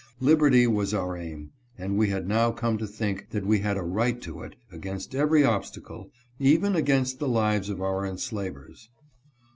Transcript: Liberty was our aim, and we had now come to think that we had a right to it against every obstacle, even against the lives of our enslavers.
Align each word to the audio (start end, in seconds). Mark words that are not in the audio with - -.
Liberty 0.19 0.65
was 0.65 0.95
our 0.95 1.15
aim, 1.15 1.51
and 1.77 1.95
we 1.95 2.09
had 2.09 2.27
now 2.27 2.49
come 2.51 2.75
to 2.79 2.87
think 2.87 3.29
that 3.29 3.45
we 3.45 3.59
had 3.59 3.77
a 3.77 3.83
right 3.83 4.19
to 4.23 4.41
it 4.41 4.55
against 4.71 5.13
every 5.13 5.43
obstacle, 5.45 6.09
even 6.39 6.75
against 6.75 7.19
the 7.19 7.27
lives 7.29 7.69
of 7.69 7.83
our 7.83 8.03
enslavers. 8.03 8.89